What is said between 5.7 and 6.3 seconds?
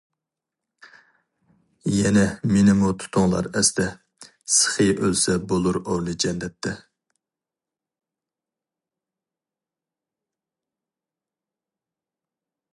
ئورنى